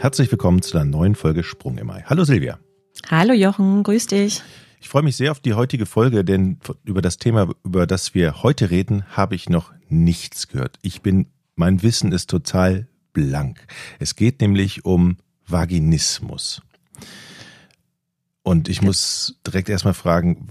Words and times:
Herzlich 0.00 0.30
willkommen 0.32 0.62
zu 0.62 0.78
einer 0.78 0.86
neuen 0.86 1.14
Folge 1.14 1.44
Sprung 1.44 1.76
im 1.76 1.90
Ei. 1.90 2.02
Hallo 2.06 2.24
Silvia. 2.24 2.58
Hallo 3.10 3.34
Jochen, 3.34 3.82
grüß 3.82 4.06
dich. 4.06 4.42
Ich 4.80 4.88
freue 4.88 5.02
mich 5.02 5.14
sehr 5.14 5.30
auf 5.30 5.40
die 5.40 5.52
heutige 5.52 5.84
Folge, 5.84 6.24
denn 6.24 6.58
über 6.84 7.02
das 7.02 7.18
Thema, 7.18 7.52
über 7.64 7.86
das 7.86 8.14
wir 8.14 8.42
heute 8.42 8.70
reden, 8.70 9.04
habe 9.10 9.34
ich 9.34 9.50
noch 9.50 9.72
nichts 9.90 10.48
gehört. 10.48 10.78
Ich 10.80 11.02
bin, 11.02 11.26
mein 11.54 11.82
Wissen 11.82 12.12
ist 12.12 12.30
total 12.30 12.88
blank. 13.12 13.66
Es 13.98 14.16
geht 14.16 14.40
nämlich 14.40 14.86
um 14.86 15.18
Vaginismus. 15.46 16.62
Und 18.42 18.70
ich 18.70 18.80
muss 18.80 19.38
direkt 19.46 19.68
erstmal 19.68 19.94
fragen, 19.94 20.48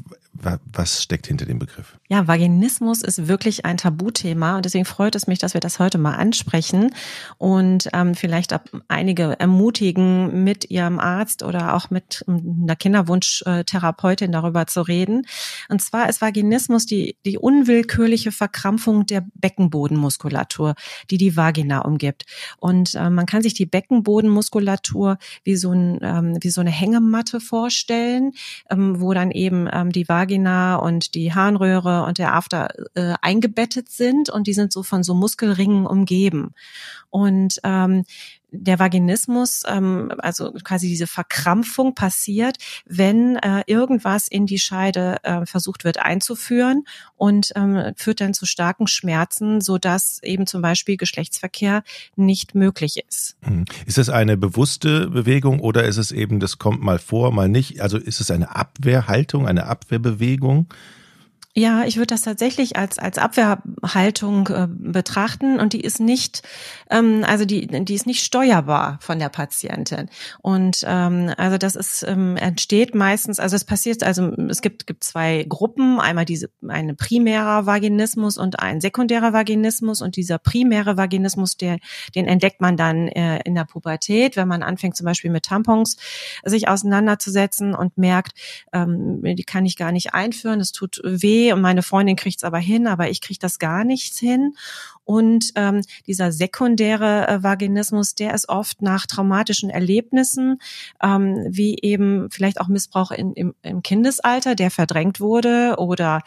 was 0.74 1.02
steckt 1.02 1.28
hinter 1.28 1.46
dem 1.46 1.60
Begriff? 1.60 1.99
Ja, 2.12 2.28
Vaginismus 2.28 3.04
ist 3.04 3.28
wirklich 3.28 3.66
ein 3.66 3.78
Tabuthema 3.78 4.56
und 4.56 4.66
deswegen 4.66 4.86
freut 4.86 5.16
es 5.16 5.28
mich, 5.28 5.38
dass 5.38 5.54
wir 5.54 5.62
das 5.62 5.78
heute 5.78 6.00
mal 6.00 6.16
ansprechen 6.16 6.90
und 7.38 7.88
ähm, 7.94 8.16
vielleicht 8.16 8.60
einige 8.88 9.40
ermutigen, 9.40 10.44
mit 10.44 10.72
ihrem 10.72 11.00
Arzt 11.00 11.44
oder 11.44 11.76
auch 11.76 11.92
mit 11.92 12.26
einer 12.28 12.76
Kinderwunschtherapeutin 12.76 14.32
darüber 14.32 14.66
zu 14.66 14.82
reden. 14.82 15.28
Und 15.70 15.84
zwar 15.84 16.10
ist 16.10 16.20
Vaginismus 16.20 16.88
die, 16.88 17.16
die 17.28 17.38
unwillkürliche 17.38 18.32
Verkrampfung 18.32 19.06
der 19.06 19.24
Beckenbodenmuskulatur, 19.36 20.74
die 21.12 21.20
die 21.20 21.38
Vagina 21.38 21.82
umgibt. 21.82 22.26
Und 22.58 22.96
äh, 22.96 23.12
man 23.12 23.28
kann 23.28 23.44
sich 23.44 23.54
die 23.54 23.68
Beckenbodenmuskulatur 23.68 25.20
wie 25.44 25.56
so, 25.56 25.74
ein, 25.74 26.00
ähm, 26.02 26.38
wie 26.42 26.50
so 26.50 26.62
eine 26.62 26.72
Hängematte 26.72 27.40
vorstellen, 27.40 28.32
ähm, 28.72 29.00
wo 29.00 29.14
dann 29.14 29.30
eben 29.30 29.70
ähm, 29.72 29.92
die 29.92 30.10
Vagina 30.10 30.78
und 30.78 31.14
die 31.14 31.36
Harnröhre 31.36 31.99
und 32.06 32.18
der 32.18 32.34
After 32.34 32.70
äh, 32.96 33.14
eingebettet 33.22 33.90
sind 33.90 34.30
und 34.30 34.48
die 34.48 34.54
sind 34.54 34.72
so 34.72 34.84
von 34.84 35.04
so 35.04 35.14
Muskelringen 35.14 35.86
umgeben. 35.86 36.54
Und 37.10 37.60
ähm, 37.64 38.04
der 38.52 38.80
Vaginismus, 38.80 39.64
ähm, 39.68 40.12
also 40.18 40.52
quasi 40.64 40.88
diese 40.88 41.08
Verkrampfung 41.08 41.96
passiert, 41.96 42.58
wenn 42.86 43.36
äh, 43.38 43.64
irgendwas 43.68 44.28
in 44.28 44.46
die 44.46 44.60
Scheide 44.60 45.18
äh, 45.24 45.46
versucht 45.46 45.84
wird 45.84 46.00
einzuführen 46.00 46.86
und 47.16 47.52
ähm, 47.56 47.94
führt 47.96 48.22
dann 48.22 48.34
zu 48.34 48.46
starken 48.46 48.88
Schmerzen, 48.88 49.62
so 49.62 49.78
eben 50.24 50.48
zum 50.48 50.62
Beispiel 50.62 50.98
Geschlechtsverkehr 50.98 51.84
nicht 52.16 52.56
möglich 52.56 53.04
ist. 53.08 53.38
Mhm. 53.42 53.66
Ist 53.86 53.98
das 53.98 54.10
eine 54.10 54.38
bewusste 54.38 55.08
Bewegung 55.08 55.60
oder 55.60 55.84
ist 55.86 55.98
es 55.98 56.12
eben, 56.12 56.40
das 56.40 56.58
kommt 56.58 56.82
mal 56.82 57.00
vor, 57.00 57.32
mal 57.32 57.50
nicht? 57.50 57.82
Also 57.82 57.98
ist 57.98 58.20
es 58.20 58.32
eine 58.32 58.56
Abwehrhaltung, 58.56 59.48
eine 59.48 59.68
Abwehrbewegung? 59.68 60.68
Ja, 61.60 61.84
ich 61.84 61.98
würde 61.98 62.08
das 62.08 62.22
tatsächlich 62.22 62.78
als 62.78 62.98
als 63.00 63.18
Abwehrhaltung 63.18 64.48
äh, 64.48 64.68
betrachten 64.70 65.60
und 65.60 65.74
die 65.74 65.82
ist 65.82 66.00
nicht, 66.00 66.42
ähm, 66.90 67.26
also 67.28 67.44
die 67.44 67.68
die 67.68 67.96
ist 67.96 68.08
nicht 68.08 68.24
steuerbar 68.24 68.98
von 69.02 69.20
der 69.20 69.28
Patientin. 69.28 70.10
Und 70.42 70.86
ähm, 70.88 71.34
also 71.36 71.58
das 71.58 71.76
ist 71.76 72.04
ähm, 72.08 72.38
entsteht 72.38 72.96
meistens, 72.96 73.42
also 73.42 73.58
es 73.58 73.66
passiert, 73.66 74.04
also 74.04 74.32
es 74.48 74.62
gibt 74.62 74.88
gibt 74.88 75.04
zwei 75.04 75.46
Gruppen, 75.50 76.00
einmal 76.00 76.24
diese 76.24 76.50
eine 76.66 76.94
primärer 76.94 77.66
Vaginismus 77.66 78.38
und 78.38 78.60
ein 78.62 78.80
sekundärer 78.80 79.34
Vaginismus. 79.34 80.02
Und 80.02 80.16
dieser 80.16 80.38
primäre 80.38 80.96
Vaginismus, 80.96 81.58
der 81.58 81.80
den 82.16 82.26
entdeckt 82.26 82.62
man 82.62 82.78
dann 82.78 83.10
äh, 83.10 83.42
in 83.44 83.54
der 83.54 83.66
Pubertät, 83.66 84.38
wenn 84.38 84.48
man 84.48 84.64
anfängt 84.64 84.96
zum 84.96 85.04
Beispiel 85.04 85.30
mit 85.30 85.44
Tampons 85.44 85.98
sich 86.46 86.70
auseinanderzusetzen 86.70 87.76
und 87.76 87.98
merkt, 87.98 88.40
ähm, 88.72 89.20
die 89.24 89.44
kann 89.44 89.66
ich 89.66 89.76
gar 89.76 89.92
nicht 89.92 90.14
einführen, 90.14 90.62
es 90.62 90.72
tut 90.72 91.02
weh 91.04 91.49
und 91.54 91.62
meine 91.62 91.84
Freundin 91.84 92.16
kriegt's 92.16 92.44
aber 92.44 92.60
hin, 92.60 92.88
aber 92.88 93.10
ich 93.10 93.22
kriege 93.22 93.40
das 93.40 93.60
gar 93.60 93.84
nichts 93.84 94.20
hin. 94.20 94.56
Und 95.10 95.54
ähm, 95.56 95.82
dieser 96.06 96.32
sekundäre 96.32 97.28
äh, 97.28 97.42
Vaginismus, 97.42 98.14
der 98.14 98.36
ist 98.36 98.48
oft 98.48 98.84
nach 98.84 99.08
traumatischen 99.08 99.72
Erlebnissen, 99.72 100.60
ähm, 101.02 101.48
wie 101.50 101.80
eben 101.82 102.30
vielleicht 102.30 102.62
auch 102.62 102.68
Missbrauch 102.68 103.10
in, 103.10 103.34
im, 103.34 103.56
im 103.64 103.82
Kindesalter, 103.82 104.54
der 104.54 104.70
verdrängt 104.70 105.20
wurde 105.20 105.78
oder 105.80 106.22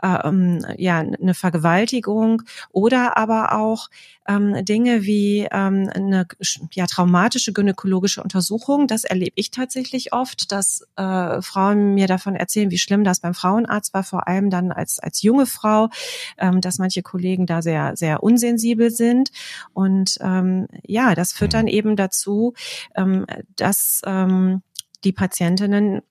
ähm, 0.00 0.64
ja 0.76 1.00
eine 1.00 1.34
Vergewaltigung 1.34 2.42
oder 2.70 3.16
aber 3.16 3.58
auch 3.58 3.88
ähm, 4.28 4.64
Dinge 4.64 5.04
wie 5.04 5.48
ähm, 5.50 5.90
eine 5.92 6.26
ja, 6.72 6.86
traumatische 6.86 7.52
gynäkologische 7.52 8.22
Untersuchung. 8.22 8.86
Das 8.86 9.04
erlebe 9.04 9.32
ich 9.34 9.50
tatsächlich 9.50 10.12
oft, 10.12 10.52
dass 10.52 10.86
äh, 10.96 11.40
Frauen 11.42 11.94
mir 11.94 12.06
davon 12.06 12.36
erzählen, 12.36 12.70
wie 12.70 12.78
schlimm 12.78 13.04
das 13.04 13.20
beim 13.20 13.34
Frauenarzt 13.34 13.94
war, 13.94 14.04
vor 14.04 14.28
allem 14.28 14.50
dann 14.50 14.70
als, 14.70 14.98
als 14.98 15.22
junge 15.22 15.46
Frau, 15.46 15.88
ähm, 16.36 16.60
dass 16.60 16.78
manche 16.78 17.02
Kollegen 17.02 17.46
da 17.46 17.62
sehr, 17.62 17.96
sehr 17.96 18.22
unsensibel 18.28 18.90
sind. 18.90 19.30
Und 19.72 20.18
ähm, 20.20 20.66
ja, 20.84 21.14
das 21.14 21.32
führt 21.32 21.54
dann 21.54 21.66
eben 21.66 21.96
dazu, 21.96 22.54
ähm, 22.94 23.24
dass 23.56 24.02
ähm, 24.04 24.62
die 25.04 25.12
Patientinnen 25.12 26.02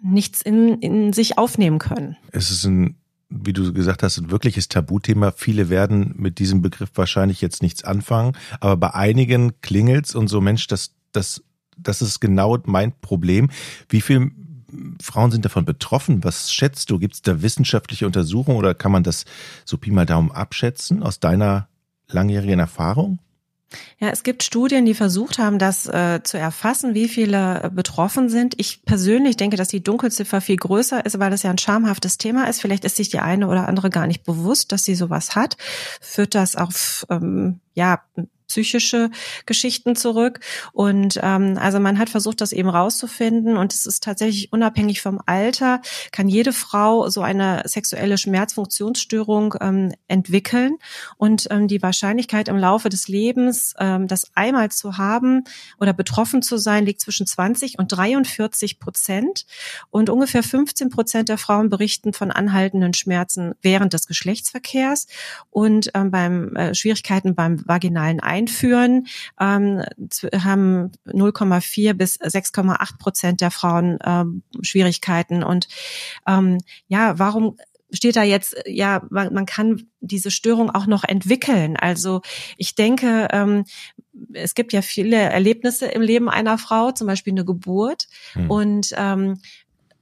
nichts 0.00 0.42
in, 0.42 0.78
in 0.80 1.12
sich 1.12 1.38
aufnehmen 1.38 1.78
können. 1.78 2.16
Es 2.32 2.50
ist 2.50 2.64
ein 2.64 2.96
wie 3.28 3.52
du 3.52 3.72
gesagt 3.72 4.04
hast, 4.04 4.18
ein 4.18 4.30
wirkliches 4.30 4.68
Tabuthema. 4.68 5.32
Viele 5.32 5.68
werden 5.68 6.14
mit 6.16 6.38
diesem 6.38 6.62
Begriff 6.62 6.90
wahrscheinlich 6.94 7.40
jetzt 7.40 7.60
nichts 7.60 7.82
anfangen, 7.82 8.36
aber 8.60 8.76
bei 8.76 8.94
einigen 8.94 9.60
klingelt's 9.62 10.14
und 10.14 10.28
so, 10.28 10.40
Mensch, 10.40 10.68
das, 10.68 10.94
das, 11.10 11.42
das 11.76 12.02
ist 12.02 12.20
genau 12.20 12.56
mein 12.66 12.92
Problem. 13.00 13.50
Wie 13.88 14.00
viele 14.00 14.30
Frauen 15.00 15.30
sind 15.30 15.44
davon 15.44 15.64
betroffen? 15.64 16.24
Was 16.24 16.52
schätzt 16.52 16.90
du? 16.90 16.98
Gibt 16.98 17.14
es 17.14 17.22
da 17.22 17.42
wissenschaftliche 17.42 18.06
Untersuchungen 18.06 18.58
oder 18.58 18.74
kann 18.74 18.92
man 18.92 19.02
das 19.02 19.24
so 19.64 19.78
Pi 19.78 19.90
mal 19.90 20.06
Daumen 20.06 20.32
abschätzen 20.32 21.02
aus 21.02 21.20
deiner 21.20 21.68
langjährigen 22.08 22.60
Erfahrung? 22.60 23.18
Ja, 23.98 24.10
es 24.10 24.22
gibt 24.22 24.42
Studien, 24.42 24.86
die 24.86 24.94
versucht 24.94 25.38
haben, 25.38 25.58
das 25.58 25.86
äh, 25.86 26.20
zu 26.22 26.38
erfassen, 26.38 26.94
wie 26.94 27.08
viele 27.08 27.64
äh, 27.64 27.70
betroffen 27.70 28.28
sind. 28.28 28.54
Ich 28.58 28.84
persönlich 28.84 29.36
denke, 29.36 29.56
dass 29.56 29.68
die 29.68 29.82
Dunkelziffer 29.82 30.40
viel 30.40 30.56
größer 30.56 31.04
ist, 31.04 31.18
weil 31.18 31.30
das 31.30 31.42
ja 31.42 31.50
ein 31.50 31.58
schamhaftes 31.58 32.16
Thema 32.16 32.48
ist. 32.48 32.60
Vielleicht 32.60 32.84
ist 32.84 32.96
sich 32.96 33.08
die 33.08 33.18
eine 33.18 33.48
oder 33.48 33.66
andere 33.66 33.90
gar 33.90 34.06
nicht 34.06 34.24
bewusst, 34.24 34.70
dass 34.70 34.84
sie 34.84 34.94
sowas 34.94 35.34
hat. 35.34 35.56
Führt 36.00 36.34
das 36.34 36.54
auf 36.54 37.06
ähm, 37.10 37.60
ja 37.74 38.02
psychische 38.48 39.10
Geschichten 39.44 39.96
zurück. 39.96 40.40
Und 40.72 41.18
ähm, 41.22 41.58
also 41.60 41.80
man 41.80 41.98
hat 41.98 42.10
versucht, 42.10 42.40
das 42.40 42.52
eben 42.52 42.68
rauszufinden. 42.68 43.56
Und 43.56 43.74
es 43.74 43.86
ist 43.86 44.02
tatsächlich 44.02 44.52
unabhängig 44.52 45.02
vom 45.02 45.20
Alter, 45.26 45.80
kann 46.12 46.28
jede 46.28 46.52
Frau 46.52 47.08
so 47.08 47.22
eine 47.22 47.62
sexuelle 47.66 48.18
Schmerzfunktionsstörung 48.18 49.54
ähm, 49.60 49.92
entwickeln. 50.08 50.76
Und 51.16 51.48
ähm, 51.50 51.68
die 51.68 51.82
Wahrscheinlichkeit 51.82 52.48
im 52.48 52.56
Laufe 52.56 52.88
des 52.88 53.08
Lebens, 53.08 53.74
ähm, 53.78 54.06
das 54.06 54.30
einmal 54.34 54.70
zu 54.70 54.98
haben 54.98 55.44
oder 55.78 55.92
betroffen 55.92 56.42
zu 56.42 56.56
sein, 56.56 56.86
liegt 56.86 57.00
zwischen 57.00 57.26
20 57.26 57.78
und 57.78 57.88
43 57.88 58.78
Prozent. 58.78 59.46
Und 59.90 60.10
ungefähr 60.10 60.42
15 60.42 60.90
Prozent 60.90 61.28
der 61.28 61.38
Frauen 61.38 61.68
berichten 61.68 62.12
von 62.12 62.30
anhaltenden 62.30 62.94
Schmerzen 62.94 63.54
während 63.62 63.92
des 63.92 64.06
Geschlechtsverkehrs 64.06 65.06
und 65.50 65.90
ähm, 65.94 66.10
beim 66.10 66.54
äh, 66.56 66.74
Schwierigkeiten 66.74 67.34
beim 67.34 67.66
vaginalen 67.66 68.20
Ein 68.20 68.35
einführen, 68.36 69.06
ähm, 69.40 69.82
haben 70.34 70.92
0,4 71.06 71.94
bis 71.94 72.20
6,8 72.20 72.98
Prozent 72.98 73.40
der 73.40 73.50
Frauen 73.50 73.98
ähm, 74.04 74.42
Schwierigkeiten. 74.62 75.42
Und 75.42 75.68
ähm, 76.26 76.58
ja, 76.88 77.18
warum 77.18 77.56
steht 77.92 78.16
da 78.16 78.22
jetzt, 78.22 78.56
ja, 78.66 79.02
man, 79.10 79.32
man 79.32 79.46
kann 79.46 79.86
diese 80.00 80.30
Störung 80.30 80.70
auch 80.70 80.86
noch 80.86 81.04
entwickeln. 81.04 81.76
Also 81.76 82.20
ich 82.56 82.74
denke, 82.74 83.28
ähm, 83.32 83.64
es 84.32 84.54
gibt 84.54 84.72
ja 84.72 84.82
viele 84.82 85.16
Erlebnisse 85.16 85.86
im 85.86 86.02
Leben 86.02 86.28
einer 86.28 86.58
Frau, 86.58 86.92
zum 86.92 87.06
Beispiel 87.06 87.32
eine 87.32 87.44
Geburt. 87.44 88.08
Hm. 88.32 88.50
Und 88.50 88.94
ähm, 88.96 89.40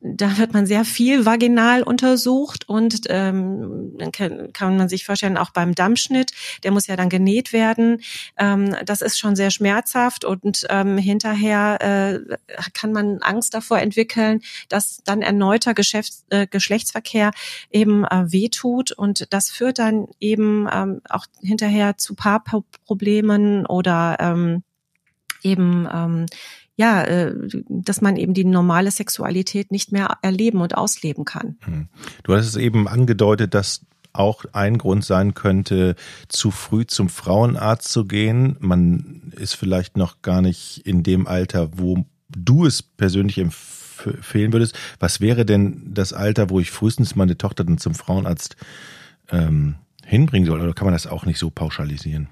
da 0.07 0.37
wird 0.37 0.53
man 0.53 0.67
sehr 0.67 0.85
viel 0.85 1.25
vaginal 1.25 1.83
untersucht 1.83 2.69
und 2.69 3.01
ähm, 3.09 3.95
dann 3.97 4.13
kann, 4.13 4.53
kann 4.53 4.77
man 4.77 4.89
sich 4.91 5.07
vorstellen, 5.07 5.39
auch 5.39 5.51
beim 5.51 5.75
Dammschnitt, 5.75 6.33
der 6.63 6.73
muss 6.73 6.87
ja 6.87 6.97
dann 6.97 7.09
genäht 7.09 7.55
werden. 7.55 8.03
Ähm, 8.37 8.77
das 8.85 9.01
ist 9.01 9.19
schon 9.19 9.35
sehr 9.35 9.51
schmerzhaft 9.51 10.27
und 10.27 10.67
ähm, 10.69 10.99
hinterher 10.99 11.79
äh, 11.81 12.37
kann 12.75 12.93
man 12.93 13.19
Angst 13.23 13.55
davor 13.55 13.79
entwickeln, 13.79 14.43
dass 14.69 15.01
dann 15.05 15.23
erneuter 15.23 15.73
Geschäfts-, 15.73 16.27
äh, 16.29 16.47
Geschlechtsverkehr 16.47 17.31
eben 17.71 18.05
äh, 18.05 18.31
wehtut 18.31 18.93
und 18.93 19.33
das 19.33 19.51
führt 19.51 19.79
dann 19.79 20.09
eben 20.21 20.69
ähm, 20.71 21.01
auch 21.09 21.25
hinterher 21.41 21.97
zu 21.97 22.15
Paarproblemen 22.15 23.65
oder 23.65 24.19
ähm, 24.21 24.63
eben 25.43 25.89
ähm, 25.93 26.27
ja, 26.77 27.03
äh, 27.03 27.35
dass 27.69 28.01
man 28.01 28.17
eben 28.17 28.35
die 28.35 28.45
normale 28.45 28.91
Sexualität 28.91 29.71
nicht 29.71 29.93
mehr 29.93 30.19
erleben 30.23 30.61
und 30.61 30.77
ausleben 30.77 31.25
kann. 31.25 31.57
Hm. 31.65 31.89
Du 32.25 32.35
hast 32.35 32.47
es 32.47 32.57
eben 32.57 32.89
angedeutet, 32.89 33.55
dass 33.55 33.87
auch 34.13 34.45
ein 34.53 34.79
Grund 34.79 35.05
sein 35.05 35.35
könnte, 35.35 35.97
zu 36.29 36.51
früh 36.51 36.87
zum 36.87 37.09
Frauenarzt 37.09 37.91
zu 37.91 38.07
gehen. 38.07 38.57
Man 38.61 39.33
ist 39.37 39.55
vielleicht 39.55 39.97
noch 39.97 40.23
gar 40.23 40.41
nicht 40.41 40.83
in 40.87 41.03
dem 41.03 41.27
Alter, 41.27 41.71
wo 41.77 42.07
du 42.29 42.65
es 42.65 42.83
persönlich 42.83 43.39
empfehlen 43.39 44.53
würdest. 44.53 44.77
Was 45.01 45.21
wäre 45.21 45.45
denn 45.45 45.93
das 45.93 46.13
Alter, 46.13 46.49
wo 46.51 46.61
ich 46.61 46.71
frühestens 46.71 47.17
meine 47.17 47.37
Tochter 47.37 47.65
dann 47.65 47.79
zum 47.79 47.95
Frauenarzt 47.95 48.57
ähm, 49.31 49.77
hinbringen 50.05 50.47
soll? 50.47 50.61
Oder 50.61 50.75
kann 50.75 50.87
man 50.87 50.95
das 50.95 51.09
auch 51.09 51.27
nicht 51.27 51.39
so 51.39 51.51
pauschalisieren? 51.51 52.29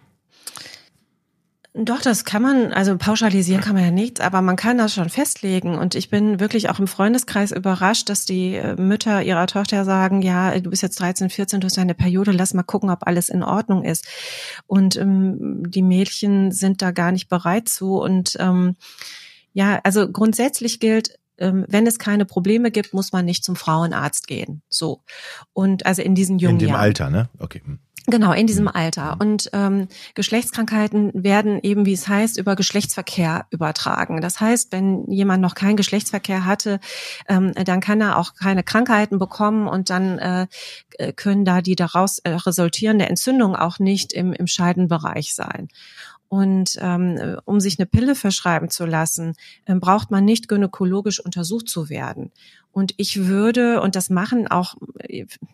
Doch, 1.74 2.02
das 2.02 2.26
kann 2.26 2.42
man, 2.42 2.74
also 2.74 2.98
pauschalisieren 2.98 3.62
kann 3.62 3.74
man 3.74 3.84
ja 3.84 3.90
nichts, 3.90 4.20
aber 4.20 4.42
man 4.42 4.56
kann 4.56 4.76
das 4.76 4.92
schon 4.92 5.08
festlegen. 5.08 5.78
Und 5.78 5.94
ich 5.94 6.10
bin 6.10 6.38
wirklich 6.38 6.68
auch 6.68 6.78
im 6.78 6.86
Freundeskreis 6.86 7.50
überrascht, 7.50 8.10
dass 8.10 8.26
die 8.26 8.56
äh, 8.56 8.76
Mütter 8.76 9.22
ihrer 9.22 9.46
Tochter 9.46 9.86
sagen, 9.86 10.20
ja, 10.20 10.58
du 10.60 10.68
bist 10.68 10.82
jetzt 10.82 11.00
13, 11.00 11.30
14, 11.30 11.60
du 11.60 11.64
hast 11.66 11.78
eine 11.78 11.94
Periode, 11.94 12.32
lass 12.32 12.52
mal 12.52 12.62
gucken, 12.62 12.90
ob 12.90 13.06
alles 13.06 13.30
in 13.30 13.42
Ordnung 13.42 13.84
ist. 13.84 14.06
Und 14.66 14.96
ähm, 14.96 15.64
die 15.70 15.80
Mädchen 15.80 16.52
sind 16.52 16.82
da 16.82 16.90
gar 16.90 17.10
nicht 17.10 17.30
bereit 17.30 17.70
zu. 17.70 17.96
Und 17.96 18.36
ähm, 18.38 18.76
ja, 19.54 19.80
also 19.82 20.12
grundsätzlich 20.12 20.78
gilt, 20.78 21.18
ähm, 21.38 21.64
wenn 21.68 21.86
es 21.86 21.98
keine 21.98 22.26
Probleme 22.26 22.70
gibt, 22.70 22.92
muss 22.92 23.12
man 23.12 23.24
nicht 23.24 23.44
zum 23.44 23.56
Frauenarzt 23.56 24.26
gehen. 24.26 24.60
So. 24.68 25.00
Und 25.54 25.86
also 25.86 26.02
in 26.02 26.14
diesen 26.14 26.38
jungen 26.38 26.60
Jahren. 26.60 26.60
In 26.60 26.66
dem 26.66 26.68
Jahren. 26.68 26.80
Alter, 26.80 27.10
ne? 27.10 27.28
Okay. 27.38 27.62
Genau, 28.06 28.32
in 28.32 28.48
diesem 28.48 28.66
Alter. 28.66 29.16
Und 29.20 29.48
ähm, 29.52 29.86
Geschlechtskrankheiten 30.14 31.12
werden 31.14 31.60
eben, 31.62 31.86
wie 31.86 31.92
es 31.92 32.08
heißt, 32.08 32.36
über 32.36 32.56
Geschlechtsverkehr 32.56 33.46
übertragen. 33.50 34.20
Das 34.20 34.40
heißt, 34.40 34.72
wenn 34.72 35.04
jemand 35.08 35.40
noch 35.40 35.54
keinen 35.54 35.76
Geschlechtsverkehr 35.76 36.44
hatte, 36.44 36.80
ähm, 37.28 37.52
dann 37.52 37.80
kann 37.80 38.00
er 38.00 38.18
auch 38.18 38.34
keine 38.34 38.64
Krankheiten 38.64 39.20
bekommen 39.20 39.68
und 39.68 39.88
dann 39.88 40.18
äh, 40.18 40.46
können 41.14 41.44
da 41.44 41.62
die 41.62 41.76
daraus 41.76 42.18
äh, 42.18 42.30
resultierende 42.30 43.08
Entzündung 43.08 43.54
auch 43.54 43.78
nicht 43.78 44.12
im, 44.12 44.32
im 44.32 44.48
Scheidenbereich 44.48 45.34
sein. 45.34 45.68
Und 46.32 46.78
ähm, 46.80 47.38
um 47.44 47.60
sich 47.60 47.78
eine 47.78 47.84
Pille 47.84 48.14
verschreiben 48.14 48.70
zu 48.70 48.86
lassen, 48.86 49.34
ähm, 49.66 49.80
braucht 49.80 50.10
man 50.10 50.24
nicht 50.24 50.48
gynäkologisch 50.48 51.20
untersucht 51.20 51.68
zu 51.68 51.90
werden. 51.90 52.32
Und 52.72 52.94
ich 52.96 53.26
würde, 53.26 53.82
und 53.82 53.96
das 53.96 54.08
machen 54.10 54.48
auch 54.48 54.74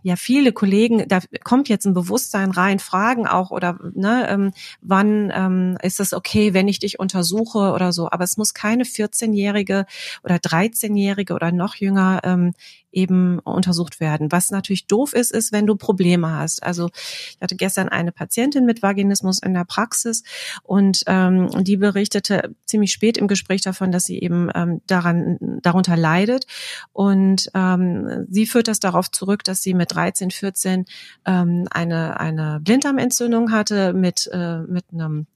ja 0.03 0.17
viele 0.17 0.53
Kollegen, 0.53 1.07
da 1.09 1.21
kommt 1.43 1.69
jetzt 1.69 1.85
ein 1.85 1.95
Bewusstsein 1.95 2.53
rein, 2.53 2.79
fragen 2.79 3.27
auch 3.27 3.51
oder 3.51 3.79
ne, 3.95 4.27
ähm, 4.29 4.53
wann 4.81 5.33
ähm, 5.35 5.79
ist 5.83 5.99
es 5.99 6.15
okay, 6.15 6.55
wenn 6.55 6.69
ich 6.69 6.79
dich 6.79 7.01
untersuche 7.01 7.73
oder 7.73 7.93
so. 7.93 8.09
Aber 8.11 8.25
es 8.25 8.37
muss 8.37 8.55
keine 8.55 8.85
14-jährige 8.85 9.87
oder 10.23 10.37
13-jährige 10.37 11.35
oder 11.35 11.51
noch 11.51 11.75
jünger 11.75 12.21
ähm, 12.23 12.53
eben 12.93 13.39
untersucht 13.41 14.01
werden. 14.01 14.33
Was 14.33 14.51
natürlich 14.51 14.87
doof 14.87 15.13
ist, 15.13 15.31
ist, 15.31 15.53
wenn 15.53 15.67
du 15.67 15.77
Probleme 15.77 16.31
hast. 16.33 16.63
Also 16.63 16.91
ich 16.95 17.39
hatte 17.41 17.57
gestern 17.57 17.89
eine 17.89 18.13
Patientin 18.13 18.65
mit 18.65 18.83
Vaginismus 18.83 19.41
in 19.41 19.55
der 19.55 19.65
Praxis 19.65 20.23
und 20.63 21.03
ähm, 21.07 21.51
die 21.65 21.77
berichtete 21.77 22.55
ziemlich 22.65 22.93
spät 22.93 23.19
im 23.19 23.29
Gespräch 23.29 23.63
davon, 23.63 23.93
dass 23.93 24.05
sie 24.05 24.19
eben 24.21 24.51
ähm, 24.55 24.81
daran 24.87 25.39
darunter 25.63 25.97
leidet. 25.97 26.47
Und 26.93 27.08
ähm, 27.55 28.27
sie 28.31 28.47
führt 28.47 28.69
das 28.69 28.81
darauf 28.81 29.11
zurück, 29.11 29.45
dass 29.45 29.63
sie 29.63 29.75
mit 29.75 29.95
13, 29.95 30.31
14 30.31 30.85
ähm, 31.25 31.67
eine 31.71 32.19
eine 32.21 32.61
Blinddarmentzündung 32.61 33.53
hatte 33.53 33.93
mit 33.93 34.29
äh, 34.33 34.59
mit 34.63 34.85
einem 34.93 35.27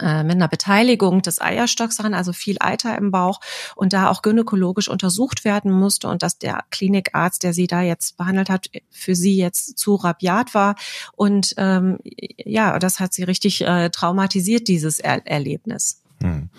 äh, 0.00 0.22
mit 0.22 0.36
einer 0.36 0.48
Beteiligung 0.48 1.22
des 1.22 1.40
Eierstocks 1.40 1.96
daran, 1.96 2.14
also 2.14 2.32
viel 2.32 2.56
Eiter 2.60 2.96
im 2.96 3.10
Bauch 3.10 3.40
und 3.74 3.92
da 3.92 4.08
auch 4.08 4.22
gynäkologisch 4.22 4.88
untersucht 4.88 5.44
werden 5.44 5.72
musste 5.72 6.08
und 6.08 6.22
dass 6.22 6.38
der 6.38 6.64
Klinikarzt, 6.70 7.42
der 7.42 7.52
sie 7.52 7.66
da 7.66 7.82
jetzt 7.82 8.16
behandelt 8.16 8.50
hat, 8.50 8.70
für 8.90 9.14
sie 9.14 9.36
jetzt 9.36 9.76
zu 9.78 9.96
rabiat 9.96 10.54
war 10.54 10.76
und 11.16 11.54
ähm, 11.56 11.98
ja, 12.04 12.78
das 12.78 13.00
hat 13.00 13.12
sie 13.14 13.24
richtig 13.24 13.62
äh, 13.62 13.90
traumatisiert, 13.90 14.68
dieses 14.68 15.00
er 15.00 15.26
Erlebnis. 15.26 16.02
Hm. 16.22 16.50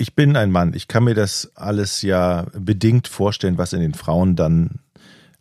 Ich 0.00 0.14
bin 0.14 0.34
ein 0.34 0.50
Mann. 0.50 0.72
Ich 0.72 0.88
kann 0.88 1.04
mir 1.04 1.14
das 1.14 1.52
alles 1.56 2.00
ja 2.00 2.46
bedingt 2.54 3.06
vorstellen, 3.06 3.58
was 3.58 3.74
in 3.74 3.80
den 3.80 3.92
Frauen 3.92 4.34
dann 4.34 4.80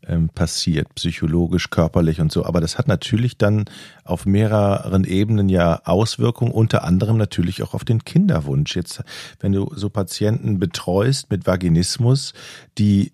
ähm, 0.05 0.27
passiert, 0.27 0.93
psychologisch, 0.95 1.69
körperlich 1.69 2.19
und 2.19 2.29
so. 2.29 2.43
Aber 2.43 2.59
das 2.59 2.77
hat 2.77 2.89
natürlich 2.89 3.37
dann 3.37 3.63
auf 4.03 4.25
mehreren 4.25 5.05
Ebenen 5.05 5.47
ja 5.47 5.79
Auswirkungen, 5.85 6.51
unter 6.51 6.83
anderem 6.83 7.15
natürlich 7.15 7.63
auch 7.63 7.73
auf 7.73 7.85
den 7.85 8.03
Kinderwunsch. 8.03 8.75
Jetzt, 8.75 9.01
wenn 9.39 9.53
du 9.53 9.71
so 9.73 9.89
Patienten 9.89 10.59
betreust 10.59 11.31
mit 11.31 11.47
Vaginismus, 11.47 12.33
die 12.77 13.13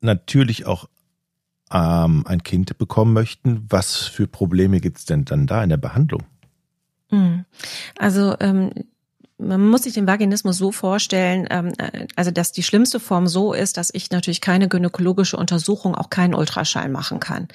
natürlich 0.00 0.66
auch 0.66 0.88
ähm, 1.72 2.26
ein 2.26 2.42
Kind 2.42 2.76
bekommen 2.78 3.12
möchten, 3.12 3.64
was 3.68 3.96
für 3.96 4.26
Probleme 4.26 4.80
gibt's 4.80 5.04
denn 5.04 5.24
dann 5.24 5.46
da 5.46 5.62
in 5.62 5.68
der 5.68 5.76
Behandlung? 5.76 6.24
Hm. 7.10 7.44
Also 7.96 8.34
ähm, 8.40 8.72
man 9.40 9.68
muss 9.68 9.82
sich 9.82 9.94
den 9.94 10.06
Vaginismus 10.06 10.58
so 10.58 10.72
vorstellen, 10.72 11.46
ähm, 11.50 11.72
äh, 11.78 12.06
also 12.16 12.30
dass 12.30 12.52
die 12.52 12.62
schlimmste 12.62 13.00
Form 13.00 13.26
so 13.26 13.52
ist, 13.52 13.76
dass 13.76 13.90
ich 13.92 14.10
natürlich 14.10 14.40
keine 14.40 14.68
gynäkologische 14.68 15.36
Untersuchung, 15.36 15.94
auch 15.94 16.10
keinen 16.10 16.34
Ultraschall 16.34 16.88
machen 16.88 17.20
kann. 17.20 17.48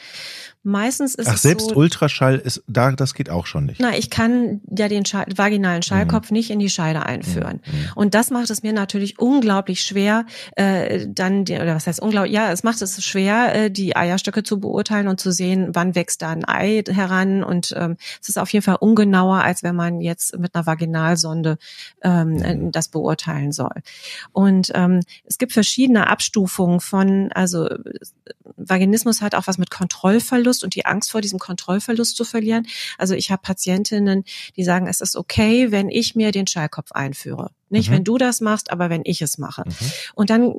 Meistens 0.67 1.13
ist 1.13 1.27
Ach, 1.27 1.35
es 1.35 1.43
selbst 1.43 1.69
so, 1.69 1.75
Ultraschall 1.75 2.39
ist 2.39 2.63
da, 2.65 2.91
das 2.91 3.13
geht 3.13 3.29
auch 3.29 3.45
schon 3.45 3.67
nicht. 3.67 3.79
Na, 3.79 3.95
ich 3.95 4.09
kann 4.09 4.61
ja 4.75 4.87
den 4.87 5.05
Schall, 5.05 5.27
vaginalen 5.35 5.83
Schallkopf 5.83 6.31
mhm. 6.31 6.37
nicht 6.37 6.49
in 6.49 6.57
die 6.57 6.71
Scheide 6.71 7.05
einführen. 7.05 7.61
Mhm. 7.63 7.79
mhm. 7.79 7.87
Und 7.93 8.15
das 8.15 8.31
macht 8.31 8.49
es 8.49 8.63
mir 8.63 8.73
natürlich 8.73 9.19
unglaublich 9.19 9.81
schwer, 9.81 10.25
äh, 10.55 11.05
dann, 11.07 11.45
die, 11.45 11.53
oder 11.53 11.75
was 11.75 11.85
heißt 11.85 11.99
unglaublich, 11.99 12.33
ja, 12.33 12.51
es 12.51 12.63
macht 12.63 12.81
es 12.81 13.05
schwer, 13.05 13.53
äh, 13.53 13.69
die 13.69 13.95
Eierstöcke 13.95 14.41
zu 14.41 14.59
beurteilen 14.59 15.07
und 15.07 15.19
zu 15.19 15.31
sehen, 15.31 15.69
wann 15.73 15.93
wächst 15.93 16.23
da 16.23 16.31
ein 16.31 16.45
Ei 16.47 16.81
heran. 16.89 17.43
Und 17.43 17.71
ähm, 17.77 17.97
es 18.19 18.29
ist 18.29 18.39
auf 18.39 18.51
jeden 18.51 18.63
Fall 18.63 18.77
ungenauer, 18.79 19.43
als 19.43 19.61
wenn 19.61 19.75
man 19.75 20.01
jetzt 20.01 20.35
mit 20.39 20.55
einer 20.55 20.65
Vaginalsonde 20.65 21.59
ähm, 22.01 22.37
mhm. 22.37 22.71
das 22.71 22.87
beurteilen 22.87 23.51
soll. 23.51 23.83
Und 24.31 24.71
ähm, 24.73 25.01
es 25.25 25.37
gibt 25.37 25.53
verschiedene 25.53 26.07
Abstufungen 26.07 26.79
von, 26.79 27.31
also 27.33 27.69
Vaginismus 28.57 29.21
hat 29.21 29.35
auch 29.35 29.47
was 29.47 29.57
mit 29.57 29.69
Kontrollverlust 30.55 30.63
und 30.63 30.75
die 30.75 30.85
Angst 30.85 31.11
vor 31.11 31.21
diesem 31.21 31.39
Kontrollverlust 31.39 32.15
zu 32.15 32.25
verlieren. 32.25 32.67
Also 32.97 33.13
ich 33.13 33.31
habe 33.31 33.41
Patientinnen, 33.41 34.23
die 34.55 34.63
sagen, 34.63 34.87
es 34.87 35.01
ist 35.01 35.15
okay, 35.15 35.71
wenn 35.71 35.89
ich 35.89 36.15
mir 36.15 36.31
den 36.31 36.47
Schallkopf 36.47 36.91
einführe. 36.91 37.51
Nicht, 37.69 37.89
mhm. 37.89 37.95
wenn 37.95 38.03
du 38.03 38.17
das 38.17 38.41
machst, 38.41 38.71
aber 38.71 38.91
wenn 38.91 39.01
ich 39.05 39.21
es 39.23 39.39
mache. 39.39 39.63
Mhm. 39.65 39.73
Und 40.13 40.29
dann 40.29 40.53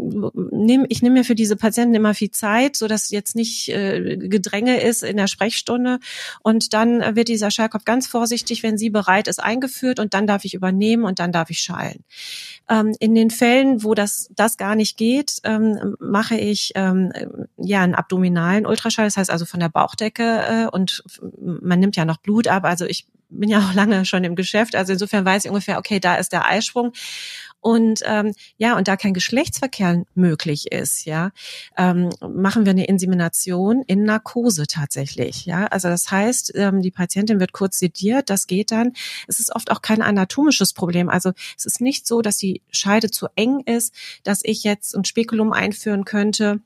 nehme 0.51 0.87
ich 0.89 1.03
nehme 1.03 1.19
mir 1.19 1.25
für 1.25 1.37
diese 1.37 1.57
Patienten 1.57 1.95
immer 1.95 2.15
viel 2.15 2.33
Zeit, 2.33 2.75
so 2.75 2.89
dass 2.89 3.11
jetzt 3.11 3.37
nicht 3.37 3.69
äh, 3.69 4.17
Gedränge 4.17 4.81
ist 4.81 5.05
in 5.05 5.17
der 5.17 5.29
Sprechstunde. 5.29 6.01
Und 6.43 6.75
dann 6.75 7.15
wird 7.15 7.29
dieser 7.29 7.53
Schallkopf 7.53 7.85
ganz 7.85 8.09
vorsichtig, 8.09 8.65
wenn 8.65 8.77
sie 8.77 8.91
bereit 8.91 9.29
ist, 9.29 9.43
eingeführt 9.43 10.01
und 10.01 10.15
dann 10.15 10.27
darf 10.27 10.45
ich 10.45 10.55
übernehmen 10.55 11.05
und 11.05 11.21
dann 11.21 11.31
darf 11.31 11.51
ich 11.51 11.61
schallen. 11.61 12.03
Ähm, 12.69 12.95
in 12.99 13.15
den 13.15 13.31
Fällen, 13.31 13.85
wo 13.85 13.95
das 13.95 14.29
das 14.35 14.57
gar 14.57 14.75
nicht 14.75 14.97
geht, 14.97 15.37
ähm, 15.45 15.95
mache 16.01 16.37
ich 16.37 16.73
ähm, 16.75 17.13
ja 17.57 17.83
einen 17.83 17.95
abdominalen 17.95 18.67
Ultraschall, 18.67 19.05
das 19.07 19.17
heißt 19.17 19.31
also 19.31 19.45
von 19.45 19.61
der 19.61 19.69
Bauchdecke 19.69 20.43
äh, 20.49 20.67
und 20.67 21.05
man 21.41 21.79
nimmt 21.79 21.95
ja 21.95 22.05
noch 22.05 22.17
Blut 22.17 22.49
ab. 22.49 22.65
Also 22.65 22.85
ich 22.85 23.07
bin 23.29 23.49
ja 23.49 23.59
auch 23.59 23.75
lange 23.75 24.05
schon 24.05 24.25
im 24.25 24.37
Geschäft, 24.37 24.75
also 24.77 24.93
insofern 24.93 25.25
weiß 25.25 25.45
ich 25.45 25.51
ungefähr, 25.51 25.79
okay, 25.79 26.01
da 26.01 26.17
ist 26.17 26.33
der 26.33 26.47
Eisprung. 26.47 26.93
Und 27.61 28.03
ähm, 28.05 28.33
ja, 28.59 28.77
und 28.77 28.87
da 28.87 28.97
kein 28.97 29.13
Geschlechtsverkehr 29.13 30.05
möglich 30.15 30.71
ist, 30.71 31.05
ja, 31.05 31.33
ähm, 31.77 32.11
machen 32.21 32.65
wir 32.65 32.71
eine 32.71 32.87
Insemination 32.87 33.83
in 33.89 34.05
Narkose 34.05 34.69
tatsächlich. 34.69 35.47
Ja, 35.47 35.67
also 35.67 35.89
das 35.89 36.09
heißt, 36.11 36.53
ähm, 36.55 36.81
die 36.81 36.93
Patientin 36.93 37.41
wird 37.41 37.53
kurz 37.53 37.81
sediert, 37.81 38.31
das 38.31 38.47
geht 38.47 38.71
dann. 38.71 38.93
Es 39.27 39.41
ist 39.41 39.53
oft 39.53 39.73
auch 39.73 39.83
kein 39.83 40.01
anatomisches 40.01 40.75
Problem. 40.75 41.09
Also 41.09 41.33
es 41.59 41.65
ist 41.65 41.81
nicht 41.81 42.07
so, 42.07 42.23
dass 42.23 42.37
die 42.37 42.63
Scheide 42.71 43.11
zu 43.11 43.27
eng 43.35 43.61
ist, 43.67 43.93
dass 44.23 44.43
ich 44.45 44.63
jetzt 44.63 44.95
ein 44.95 45.05
Spekulum 45.05 45.53
einführen 45.53 46.05
könnte 46.05 46.61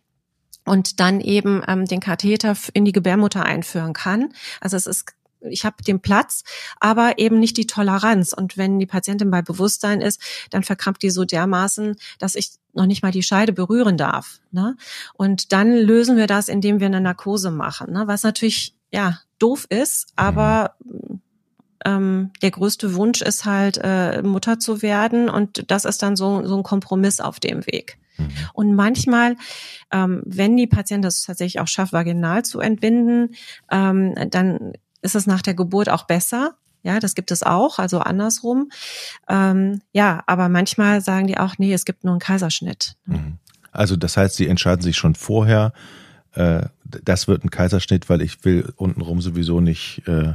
und 0.66 1.00
dann 1.00 1.22
eben 1.22 1.62
ähm, 1.66 1.86
den 1.86 2.00
Katheter 2.00 2.54
in 2.74 2.84
die 2.84 2.92
Gebärmutter 2.92 3.44
einführen 3.44 3.94
kann. 3.94 4.34
Also 4.60 4.76
es 4.76 4.86
ist 4.86 5.14
ich 5.42 5.64
habe 5.64 5.82
den 5.82 6.00
Platz, 6.00 6.42
aber 6.78 7.18
eben 7.18 7.38
nicht 7.38 7.56
die 7.56 7.66
Toleranz. 7.66 8.32
Und 8.32 8.56
wenn 8.56 8.78
die 8.78 8.86
Patientin 8.86 9.30
bei 9.30 9.42
Bewusstsein 9.42 10.00
ist, 10.00 10.20
dann 10.50 10.62
verkrampft 10.62 11.02
die 11.02 11.10
so 11.10 11.24
dermaßen, 11.24 11.96
dass 12.18 12.34
ich 12.34 12.52
noch 12.72 12.86
nicht 12.86 13.02
mal 13.02 13.12
die 13.12 13.22
Scheide 13.22 13.52
berühren 13.52 13.96
darf. 13.96 14.40
Ne? 14.52 14.76
Und 15.14 15.52
dann 15.52 15.76
lösen 15.76 16.16
wir 16.16 16.26
das, 16.26 16.48
indem 16.48 16.80
wir 16.80 16.86
eine 16.86 17.00
Narkose 17.00 17.50
machen, 17.50 17.92
ne? 17.92 18.06
was 18.06 18.22
natürlich 18.22 18.74
ja 18.92 19.18
doof 19.38 19.66
ist, 19.68 20.08
aber 20.16 20.76
ähm, 21.84 22.30
der 22.42 22.50
größte 22.50 22.94
Wunsch 22.94 23.22
ist 23.22 23.44
halt 23.44 23.80
äh, 23.82 24.22
Mutter 24.22 24.58
zu 24.58 24.82
werden 24.82 25.28
und 25.30 25.70
das 25.70 25.84
ist 25.84 26.02
dann 26.02 26.16
so, 26.16 26.46
so 26.46 26.56
ein 26.56 26.62
Kompromiss 26.62 27.20
auf 27.20 27.40
dem 27.40 27.66
Weg. 27.66 27.98
Mhm. 28.18 28.30
Und 28.52 28.74
manchmal, 28.74 29.36
ähm, 29.90 30.22
wenn 30.26 30.56
die 30.56 30.66
Patientin 30.66 31.02
das 31.02 31.22
tatsächlich 31.22 31.60
auch 31.60 31.68
schafft, 31.68 31.92
vaginal 31.92 32.44
zu 32.44 32.60
entbinden, 32.60 33.34
ähm, 33.70 34.14
dann 34.30 34.74
ist 35.02 35.14
es 35.14 35.26
nach 35.26 35.42
der 35.42 35.54
Geburt 35.54 35.88
auch 35.88 36.06
besser. 36.06 36.54
Ja, 36.82 36.98
das 36.98 37.14
gibt 37.14 37.30
es 37.30 37.42
auch, 37.42 37.78
also 37.78 37.98
andersrum. 37.98 38.70
Ähm, 39.28 39.82
ja, 39.92 40.22
aber 40.26 40.48
manchmal 40.48 41.02
sagen 41.02 41.26
die 41.26 41.36
auch, 41.36 41.58
nee, 41.58 41.74
es 41.74 41.84
gibt 41.84 42.04
nur 42.04 42.14
einen 42.14 42.20
Kaiserschnitt. 42.20 42.96
Mhm. 43.04 43.38
Also 43.70 43.96
das 43.96 44.16
heißt, 44.16 44.36
sie 44.36 44.48
entscheiden 44.48 44.82
sich 44.82 44.96
schon 44.96 45.14
vorher, 45.14 45.72
äh, 46.32 46.62
das 46.84 47.28
wird 47.28 47.44
ein 47.44 47.50
Kaiserschnitt, 47.50 48.08
weil 48.08 48.22
ich 48.22 48.44
will 48.44 48.72
untenrum 48.76 49.20
sowieso 49.20 49.60
nicht 49.60 50.02
äh, 50.06 50.34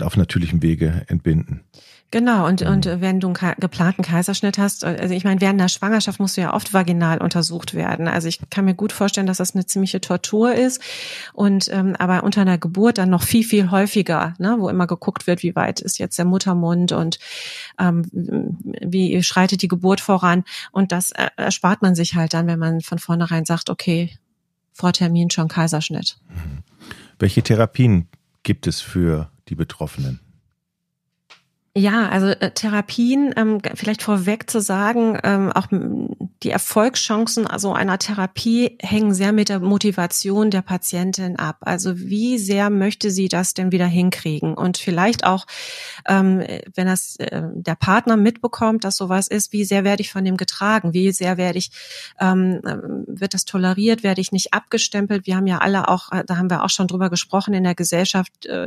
auf 0.00 0.16
natürlichem 0.16 0.62
Wege 0.62 1.04
entbinden. 1.08 1.64
Genau, 2.12 2.46
und, 2.46 2.60
mhm. 2.60 2.68
und 2.68 2.86
wenn 3.00 3.18
du 3.18 3.26
einen 3.26 3.54
geplanten 3.58 4.02
Kaiserschnitt 4.02 4.58
hast, 4.58 4.84
also 4.84 5.12
ich 5.12 5.24
meine, 5.24 5.40
während 5.40 5.60
der 5.60 5.68
Schwangerschaft 5.68 6.20
musst 6.20 6.36
du 6.36 6.40
ja 6.40 6.54
oft 6.54 6.72
vaginal 6.72 7.18
untersucht 7.18 7.74
werden. 7.74 8.06
Also 8.06 8.28
ich 8.28 8.38
kann 8.48 8.64
mir 8.64 8.74
gut 8.74 8.92
vorstellen, 8.92 9.26
dass 9.26 9.38
das 9.38 9.54
eine 9.54 9.66
ziemliche 9.66 10.00
Tortur 10.00 10.54
ist. 10.54 10.80
Und 11.32 11.68
ähm, 11.72 11.96
aber 11.98 12.22
unter 12.22 12.42
einer 12.42 12.58
Geburt 12.58 12.98
dann 12.98 13.10
noch 13.10 13.24
viel, 13.24 13.42
viel 13.42 13.72
häufiger, 13.72 14.34
ne, 14.38 14.56
wo 14.58 14.68
immer 14.68 14.86
geguckt 14.86 15.26
wird, 15.26 15.42
wie 15.42 15.56
weit 15.56 15.80
ist 15.80 15.98
jetzt 15.98 16.16
der 16.16 16.24
Muttermund 16.24 16.92
und 16.92 17.18
ähm, 17.80 18.04
wie 18.12 19.20
schreitet 19.24 19.62
die 19.62 19.68
Geburt 19.68 20.00
voran. 20.00 20.44
Und 20.70 20.92
das 20.92 21.10
erspart 21.10 21.82
man 21.82 21.96
sich 21.96 22.14
halt 22.14 22.34
dann, 22.34 22.46
wenn 22.46 22.60
man 22.60 22.82
von 22.82 23.00
vornherein 23.00 23.44
sagt, 23.44 23.68
okay, 23.68 24.16
vor 24.72 24.92
Termin 24.92 25.30
schon 25.30 25.48
Kaiserschnitt. 25.48 26.18
Mhm. 26.28 26.62
Welche 27.18 27.42
Therapien 27.42 28.08
gibt 28.44 28.68
es 28.68 28.80
für 28.80 29.30
die 29.48 29.54
Betroffenen? 29.56 30.20
Ja, 31.78 32.08
also 32.08 32.28
äh, 32.28 32.52
Therapien, 32.52 33.34
ähm, 33.36 33.60
vielleicht 33.74 34.02
vorweg 34.02 34.48
zu 34.48 34.62
sagen, 34.62 35.18
ähm, 35.22 35.52
auch 35.52 35.66
die 36.42 36.50
Erfolgschancen 36.50 37.46
also 37.46 37.74
einer 37.74 37.98
Therapie 37.98 38.78
hängen 38.80 39.12
sehr 39.12 39.32
mit 39.32 39.50
der 39.50 39.60
Motivation 39.60 40.50
der 40.50 40.62
Patientin 40.62 41.36
ab. 41.36 41.58
Also 41.60 41.98
wie 41.98 42.38
sehr 42.38 42.70
möchte 42.70 43.10
sie 43.10 43.28
das 43.28 43.52
denn 43.52 43.72
wieder 43.72 43.84
hinkriegen? 43.84 44.54
Und 44.54 44.78
vielleicht 44.78 45.24
auch, 45.26 45.44
ähm, 46.08 46.42
wenn 46.74 46.86
das 46.86 47.16
äh, 47.16 47.42
der 47.52 47.74
Partner 47.74 48.16
mitbekommt, 48.16 48.84
dass 48.84 48.96
sowas 48.96 49.28
ist, 49.28 49.52
wie 49.52 49.64
sehr 49.64 49.84
werde 49.84 50.00
ich 50.00 50.10
von 50.10 50.24
dem 50.24 50.38
getragen? 50.38 50.94
Wie 50.94 51.12
sehr 51.12 51.36
werde 51.36 51.58
ich, 51.58 51.72
ähm, 52.18 52.58
wird 53.06 53.34
das 53.34 53.44
toleriert? 53.44 54.02
Werde 54.02 54.22
ich 54.22 54.32
nicht 54.32 54.54
abgestempelt? 54.54 55.26
Wir 55.26 55.36
haben 55.36 55.46
ja 55.46 55.58
alle 55.58 55.88
auch, 55.88 56.10
äh, 56.10 56.24
da 56.26 56.38
haben 56.38 56.48
wir 56.48 56.64
auch 56.64 56.70
schon 56.70 56.86
drüber 56.86 57.10
gesprochen 57.10 57.52
in 57.52 57.64
der 57.64 57.74
Gesellschaft, 57.74 58.46
äh, 58.46 58.66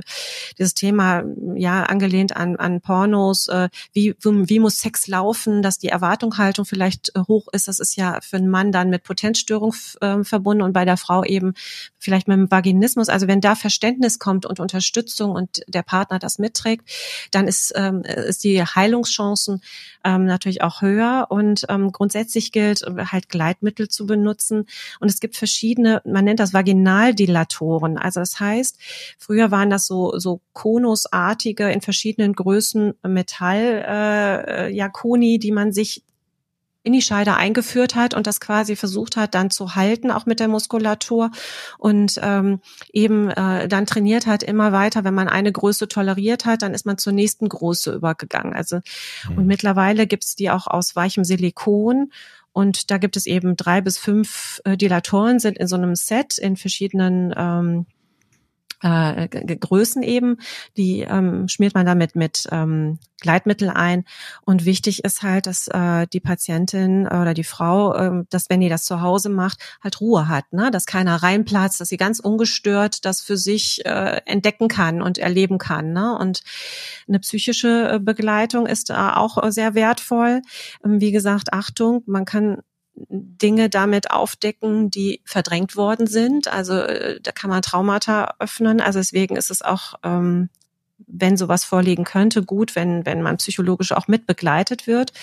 dieses 0.59 0.75
Thema, 0.75 1.23
ja, 1.55 1.81
angelehnt 1.81 2.37
an, 2.37 2.55
an 2.57 2.81
Porn 2.81 2.98
Pornos, 2.99 3.47
äh, 3.47 3.69
wie, 3.93 4.13
wie 4.21 4.59
muss 4.59 4.79
Sex 4.79 5.07
laufen, 5.07 5.61
dass 5.61 5.79
die 5.79 5.87
Erwartungshaltung 5.87 6.65
vielleicht 6.65 7.15
äh, 7.15 7.21
hoch 7.27 7.47
ist. 7.53 7.69
Das 7.69 7.79
ist 7.79 7.95
ja 7.95 8.19
für 8.21 8.35
einen 8.35 8.49
Mann 8.49 8.73
dann 8.73 8.89
mit 8.89 9.03
Potenzstörung 9.03 9.73
äh, 10.01 10.23
verbunden 10.23 10.63
und 10.63 10.73
bei 10.73 10.83
der 10.83 10.97
Frau 10.97 11.23
eben 11.23 11.53
vielleicht 11.97 12.27
mit 12.27 12.35
dem 12.35 12.51
Vaginismus. 12.51 13.07
Also 13.07 13.27
wenn 13.27 13.39
da 13.39 13.55
Verständnis 13.55 14.19
kommt 14.19 14.45
und 14.45 14.59
Unterstützung 14.59 15.31
und 15.31 15.61
der 15.67 15.83
Partner 15.83 16.19
das 16.19 16.39
mitträgt, 16.39 16.89
dann 17.31 17.47
ist, 17.47 17.71
ähm, 17.75 18.01
ist 18.01 18.43
die 18.43 18.61
Heilungschancen 18.61 19.61
ähm, 20.03 20.25
natürlich 20.25 20.61
auch 20.61 20.81
höher. 20.81 21.27
Und 21.29 21.65
ähm, 21.69 21.93
grundsätzlich 21.93 22.51
gilt, 22.51 22.81
halt 22.81 23.29
Gleitmittel 23.29 23.87
zu 23.87 24.05
benutzen. 24.05 24.65
Und 24.99 25.09
es 25.09 25.21
gibt 25.21 25.37
verschiedene, 25.37 26.01
man 26.05 26.25
nennt 26.25 26.41
das 26.41 26.53
Vaginaldilatoren. 26.53 27.97
Also 27.97 28.19
das 28.19 28.39
heißt, 28.41 28.77
früher 29.17 29.51
waren 29.51 29.69
das 29.69 29.87
so, 29.87 30.17
so 30.17 30.41
konusartige 30.51 31.71
in 31.71 31.79
verschiedenen 31.79 32.33
Größen 32.33 32.88
Metall 33.03 33.85
äh, 33.87 34.73
ja 34.73 34.89
Koni, 34.89 35.39
die 35.39 35.51
man 35.51 35.71
sich 35.71 36.03
in 36.83 36.93
die 36.93 37.01
Scheide 37.01 37.35
eingeführt 37.35 37.95
hat 37.95 38.13
und 38.13 38.25
das 38.25 38.39
quasi 38.39 38.75
versucht 38.75 39.17
hat, 39.17 39.35
dann 39.35 39.49
zu 39.49 39.75
halten, 39.75 40.11
auch 40.11 40.25
mit 40.25 40.39
der 40.39 40.47
Muskulatur 40.47 41.29
und 41.77 42.19
ähm, 42.21 42.61
eben 42.93 43.29
äh, 43.29 43.67
dann 43.67 43.85
trainiert 43.85 44.25
hat 44.27 44.43
immer 44.43 44.71
weiter. 44.71 45.03
Wenn 45.03 45.13
man 45.13 45.27
eine 45.27 45.51
Größe 45.51 45.87
toleriert 45.87 46.45
hat, 46.45 46.61
dann 46.61 46.73
ist 46.73 46.85
man 46.85 46.97
zur 46.97 47.13
nächsten 47.13 47.49
Größe 47.49 47.93
übergegangen. 47.93 48.53
Also 48.53 48.77
mhm. 49.29 49.37
und 49.37 49.45
mittlerweile 49.45 50.07
gibt's 50.07 50.35
die 50.35 50.49
auch 50.49 50.67
aus 50.67 50.95
weichem 50.95 51.23
Silikon. 51.23 52.11
Und 52.53 52.89
da 52.89 52.97
gibt 52.97 53.15
es 53.15 53.25
eben 53.25 53.55
drei 53.55 53.81
bis 53.81 53.97
fünf 53.97 54.61
äh, 54.63 54.75
Dilatoren, 54.75 55.39
sind 55.39 55.57
in 55.57 55.67
so 55.67 55.75
einem 55.75 55.95
Set 55.95 56.37
in 56.37 56.55
verschiedenen 56.55 57.33
ähm, 57.37 57.85
äh, 58.81 59.27
Größen 59.27 60.03
eben. 60.03 60.37
Die 60.77 61.01
ähm, 61.01 61.47
schmiert 61.47 61.73
man 61.73 61.85
damit 61.85 62.15
mit 62.15 62.47
ähm, 62.51 62.99
Gleitmittel 63.21 63.69
ein. 63.69 64.05
Und 64.45 64.65
wichtig 64.65 65.03
ist 65.03 65.23
halt, 65.23 65.47
dass 65.47 65.67
äh, 65.67 66.07
die 66.07 66.19
Patientin 66.19 67.07
oder 67.07 67.33
die 67.33 67.43
Frau, 67.43 67.93
äh, 67.93 68.23
dass 68.29 68.49
wenn 68.49 68.61
die 68.61 68.69
das 68.69 68.85
zu 68.85 69.01
Hause 69.01 69.29
macht, 69.29 69.59
halt 69.83 69.99
Ruhe 70.01 70.27
hat, 70.27 70.51
ne? 70.51 70.71
dass 70.71 70.85
keiner 70.85 71.17
reinplatzt, 71.17 71.81
dass 71.81 71.89
sie 71.89 71.97
ganz 71.97 72.19
ungestört 72.19 73.05
das 73.05 73.21
für 73.21 73.37
sich 73.37 73.85
äh, 73.85 74.21
entdecken 74.25 74.67
kann 74.67 75.01
und 75.01 75.17
erleben 75.17 75.57
kann. 75.57 75.93
Ne? 75.93 76.17
Und 76.17 76.41
eine 77.07 77.19
psychische 77.19 77.93
äh, 77.93 77.99
Begleitung 77.99 78.65
ist 78.65 78.89
da 78.89 79.15
auch 79.15 79.37
sehr 79.51 79.75
wertvoll. 79.75 80.41
Ähm, 80.85 81.01
wie 81.01 81.11
gesagt, 81.11 81.53
Achtung, 81.53 82.03
man 82.05 82.25
kann 82.25 82.61
Dinge 83.09 83.69
damit 83.69 84.11
aufdecken, 84.11 84.91
die 84.91 85.21
verdrängt 85.25 85.75
worden 85.75 86.07
sind. 86.07 86.47
Also 86.47 86.73
äh, 86.73 87.19
da 87.21 87.31
kann 87.31 87.49
man 87.49 87.61
Traumata 87.61 88.35
öffnen. 88.39 88.81
Also 88.81 88.99
deswegen 88.99 89.35
ist 89.35 89.51
es 89.51 89.61
auch, 89.61 89.95
ähm, 90.03 90.49
wenn 91.07 91.37
sowas 91.37 91.63
vorliegen 91.63 92.03
könnte, 92.03 92.43
gut, 92.43 92.75
wenn, 92.75 93.05
wenn 93.05 93.21
man 93.21 93.37
psychologisch 93.37 93.91
auch 93.91 94.07
mit 94.07 94.25
begleitet 94.27 94.87
wird. 94.87 95.13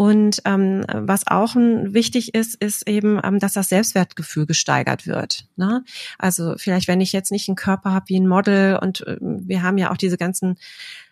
Und 0.00 0.42
ähm, 0.44 0.84
was 0.92 1.26
auch 1.26 1.56
wichtig 1.56 2.32
ist, 2.32 2.54
ist 2.54 2.88
eben, 2.88 3.20
ähm, 3.24 3.40
dass 3.40 3.54
das 3.54 3.68
Selbstwertgefühl 3.68 4.46
gesteigert 4.46 5.08
wird. 5.08 5.48
Ne? 5.56 5.82
Also 6.18 6.54
vielleicht, 6.56 6.86
wenn 6.86 7.00
ich 7.00 7.12
jetzt 7.12 7.32
nicht 7.32 7.48
einen 7.48 7.56
Körper 7.56 7.90
habe 7.90 8.08
wie 8.08 8.20
ein 8.20 8.28
Model 8.28 8.78
und 8.80 9.04
äh, 9.08 9.16
wir 9.20 9.64
haben 9.64 9.76
ja 9.76 9.90
auch 9.90 9.96
diese 9.96 10.16
ganzen 10.16 10.56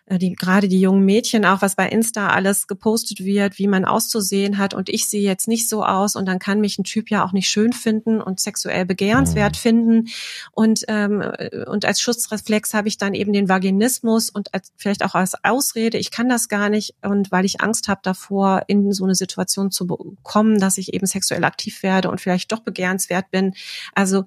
die 0.09 0.33
gerade 0.33 0.69
die 0.69 0.79
jungen 0.79 1.03
Mädchen 1.03 1.43
auch, 1.45 1.61
was 1.61 1.75
bei 1.75 1.89
Insta 1.89 2.29
alles 2.29 2.67
gepostet 2.67 3.25
wird, 3.25 3.57
wie 3.57 3.67
man 3.67 3.83
auszusehen 3.83 4.57
hat 4.57 4.73
und 4.73 4.87
ich 4.87 5.07
sehe 5.07 5.21
jetzt 5.21 5.49
nicht 5.49 5.67
so 5.67 5.83
aus 5.83 6.15
und 6.15 6.25
dann 6.25 6.39
kann 6.39 6.61
mich 6.61 6.79
ein 6.79 6.85
Typ 6.85 7.09
ja 7.09 7.25
auch 7.25 7.33
nicht 7.33 7.49
schön 7.49 7.73
finden 7.73 8.21
und 8.21 8.39
sexuell 8.39 8.85
begehrenswert 8.85 9.55
mhm. 9.55 9.59
finden 9.59 10.07
und 10.53 10.85
ähm, 10.87 11.21
und 11.67 11.83
als 11.83 11.99
Schutzreflex 11.99 12.73
habe 12.73 12.87
ich 12.87 12.97
dann 12.97 13.13
eben 13.13 13.33
den 13.33 13.49
Vaginismus 13.49 14.29
und 14.29 14.53
als, 14.53 14.71
vielleicht 14.77 15.03
auch 15.03 15.13
als 15.13 15.33
Ausrede, 15.43 15.97
ich 15.97 16.09
kann 16.09 16.29
das 16.29 16.47
gar 16.47 16.69
nicht 16.69 16.95
und 17.01 17.31
weil 17.31 17.43
ich 17.43 17.59
Angst 17.59 17.89
habe 17.89 17.99
davor, 18.01 18.63
in 18.67 18.93
so 18.93 19.03
eine 19.03 19.15
Situation 19.15 19.71
zu 19.71 19.87
kommen, 20.23 20.59
dass 20.59 20.77
ich 20.77 20.93
eben 20.93 21.05
sexuell 21.05 21.43
aktiv 21.43 21.83
werde 21.83 22.09
und 22.09 22.21
vielleicht 22.21 22.51
doch 22.53 22.59
begehrenswert 22.59 23.29
bin. 23.31 23.53
Also 23.93 24.23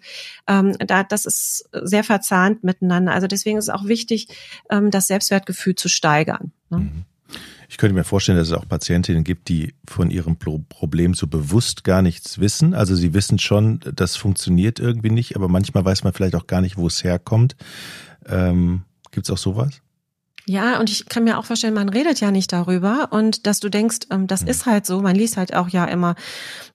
ähm, 0.46 0.76
da 0.78 1.04
das 1.04 1.24
ist 1.24 1.70
sehr 1.72 2.04
verzahnt 2.04 2.64
miteinander. 2.64 3.12
Also 3.12 3.26
deswegen 3.26 3.56
ist 3.56 3.64
es 3.64 3.70
auch 3.70 3.86
wichtig, 3.86 4.28
ähm, 4.70 4.90
das 4.90 5.06
Selbstwertgefühl 5.06 5.69
Selbstwertgefühl 5.70 5.74
zu 5.74 5.88
steigern. 5.88 6.52
Ne? 6.70 6.78
Mhm. 6.78 7.04
Ich 7.68 7.78
könnte 7.78 7.94
mir 7.94 8.02
vorstellen, 8.02 8.36
dass 8.36 8.48
es 8.48 8.54
auch 8.54 8.66
Patientinnen 8.66 9.22
gibt, 9.22 9.48
die 9.48 9.74
von 9.86 10.10
ihrem 10.10 10.36
Problem 10.36 11.14
so 11.14 11.28
bewusst 11.28 11.84
gar 11.84 12.02
nichts 12.02 12.40
wissen. 12.40 12.74
Also 12.74 12.96
sie 12.96 13.14
wissen 13.14 13.38
schon, 13.38 13.78
das 13.94 14.16
funktioniert 14.16 14.80
irgendwie 14.80 15.10
nicht, 15.10 15.36
aber 15.36 15.46
manchmal 15.46 15.84
weiß 15.84 16.02
man 16.02 16.12
vielleicht 16.12 16.34
auch 16.34 16.48
gar 16.48 16.62
nicht, 16.62 16.76
wo 16.76 16.88
es 16.88 17.04
herkommt. 17.04 17.54
Ähm, 18.26 18.82
Gibt 19.12 19.26
es 19.26 19.30
auch 19.30 19.38
sowas? 19.38 19.80
Ja, 20.46 20.80
und 20.80 20.90
ich 20.90 21.08
kann 21.08 21.22
mir 21.22 21.38
auch 21.38 21.44
vorstellen, 21.44 21.74
man 21.74 21.88
redet 21.88 22.20
ja 22.20 22.32
nicht 22.32 22.52
darüber 22.52 23.08
und 23.12 23.46
dass 23.46 23.60
du 23.60 23.68
denkst, 23.68 23.98
ähm, 24.10 24.26
das 24.26 24.42
mhm. 24.42 24.48
ist 24.48 24.66
halt 24.66 24.84
so. 24.84 25.00
Man 25.00 25.14
liest 25.14 25.36
halt 25.36 25.54
auch 25.54 25.68
ja 25.68 25.84
immer, 25.84 26.16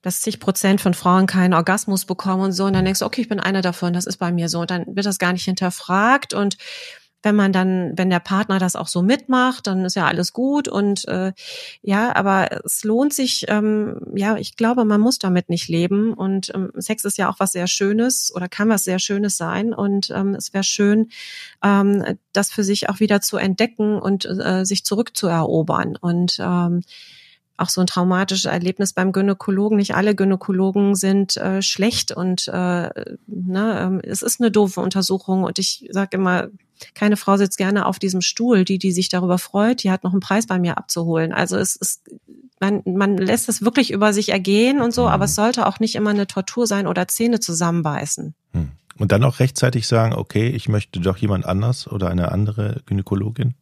dass 0.00 0.22
zig 0.22 0.40
Prozent 0.40 0.80
von 0.80 0.94
Frauen 0.94 1.26
keinen 1.26 1.52
Orgasmus 1.52 2.06
bekommen 2.06 2.42
und 2.42 2.52
so. 2.52 2.64
Und 2.64 2.72
dann 2.72 2.86
denkst 2.86 3.00
du, 3.00 3.04
okay, 3.04 3.20
ich 3.20 3.28
bin 3.28 3.38
eine 3.38 3.60
davon, 3.60 3.92
das 3.92 4.06
ist 4.06 4.16
bei 4.16 4.32
mir 4.32 4.48
so. 4.48 4.60
Und 4.60 4.70
dann 4.70 4.86
wird 4.86 5.04
das 5.04 5.18
gar 5.18 5.34
nicht 5.34 5.44
hinterfragt 5.44 6.32
und 6.32 6.56
wenn 7.26 7.34
man 7.34 7.52
dann, 7.52 7.92
wenn 7.96 8.08
der 8.08 8.20
Partner 8.20 8.60
das 8.60 8.76
auch 8.76 8.86
so 8.86 9.02
mitmacht, 9.02 9.66
dann 9.66 9.84
ist 9.84 9.96
ja 9.96 10.06
alles 10.06 10.32
gut 10.32 10.68
und 10.68 11.08
äh, 11.08 11.32
ja, 11.82 12.14
aber 12.14 12.64
es 12.64 12.84
lohnt 12.84 13.12
sich, 13.12 13.46
ähm, 13.48 13.98
ja, 14.14 14.36
ich 14.36 14.54
glaube, 14.54 14.84
man 14.84 15.00
muss 15.00 15.18
damit 15.18 15.48
nicht 15.48 15.66
leben 15.68 16.14
und 16.14 16.52
ähm, 16.54 16.70
Sex 16.76 17.04
ist 17.04 17.18
ja 17.18 17.28
auch 17.28 17.40
was 17.40 17.50
sehr 17.50 17.66
Schönes 17.66 18.32
oder 18.32 18.48
kann 18.48 18.68
was 18.68 18.84
sehr 18.84 19.00
Schönes 19.00 19.36
sein 19.36 19.74
und 19.74 20.08
ähm, 20.10 20.36
es 20.36 20.54
wäre 20.54 20.62
schön, 20.62 21.08
ähm, 21.64 22.16
das 22.32 22.52
für 22.52 22.62
sich 22.62 22.88
auch 22.88 23.00
wieder 23.00 23.20
zu 23.20 23.38
entdecken 23.38 23.98
und 23.98 24.24
äh, 24.24 24.64
sich 24.64 24.84
zurückzuerobern 24.84 25.96
und 25.96 26.38
ähm, 26.38 26.82
auch 27.56 27.70
so 27.70 27.80
ein 27.80 27.88
traumatisches 27.88 28.44
Erlebnis 28.44 28.92
beim 28.92 29.10
Gynäkologen. 29.10 29.78
Nicht 29.78 29.96
alle 29.96 30.14
Gynäkologen 30.14 30.94
sind 30.94 31.36
äh, 31.38 31.60
schlecht 31.60 32.12
und 32.12 32.46
äh, 32.48 32.90
ne, 33.26 34.00
äh, 34.04 34.06
es 34.06 34.22
ist 34.22 34.40
eine 34.40 34.52
doofe 34.52 34.80
Untersuchung 34.80 35.42
und 35.42 35.58
ich 35.58 35.88
sage 35.90 36.18
immer, 36.18 36.50
keine 36.94 37.16
Frau 37.16 37.36
sitzt 37.36 37.58
gerne 37.58 37.86
auf 37.86 37.98
diesem 37.98 38.20
Stuhl, 38.20 38.64
die, 38.64 38.78
die 38.78 38.92
sich 38.92 39.08
darüber 39.08 39.38
freut, 39.38 39.82
die 39.82 39.90
hat 39.90 40.04
noch 40.04 40.12
einen 40.12 40.20
Preis 40.20 40.46
bei 40.46 40.58
mir 40.58 40.78
abzuholen. 40.78 41.32
Also 41.32 41.56
es 41.56 41.76
ist, 41.76 42.10
man, 42.60 42.82
man 42.84 43.16
lässt 43.16 43.48
es 43.48 43.62
wirklich 43.62 43.90
über 43.90 44.12
sich 44.12 44.30
ergehen 44.30 44.80
und 44.80 44.94
so, 44.94 45.02
mhm. 45.02 45.08
aber 45.08 45.24
es 45.26 45.34
sollte 45.34 45.66
auch 45.66 45.80
nicht 45.80 45.94
immer 45.94 46.10
eine 46.10 46.26
Tortur 46.26 46.66
sein 46.66 46.86
oder 46.86 47.08
Zähne 47.08 47.40
zusammenbeißen. 47.40 48.34
Hm. 48.52 48.70
Und 48.98 49.12
dann 49.12 49.24
auch 49.24 49.40
rechtzeitig 49.40 49.86
sagen, 49.86 50.14
okay, 50.14 50.48
ich 50.48 50.68
möchte 50.68 51.00
doch 51.00 51.18
jemand 51.18 51.44
anders 51.44 51.86
oder 51.86 52.08
eine 52.08 52.32
andere 52.32 52.80
Gynäkologin? 52.86 53.54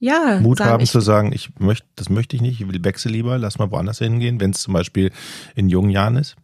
Ja, 0.00 0.40
Mut 0.40 0.60
haben 0.60 0.86
zu 0.86 1.00
sagen, 1.00 1.30
ich 1.32 1.50
möchte, 1.58 1.86
das 1.94 2.08
möchte 2.08 2.34
ich 2.34 2.42
nicht, 2.42 2.60
ich 2.60 2.66
will 2.66 2.82
wechsel 2.82 3.12
lieber, 3.12 3.36
lass 3.36 3.58
mal 3.58 3.70
woanders 3.70 3.98
hingehen, 3.98 4.40
wenn 4.40 4.50
es 4.50 4.62
zum 4.62 4.72
Beispiel 4.72 5.12
in 5.54 5.68
jungen 5.68 5.90
Jahren 5.90 6.16
ist? 6.16 6.36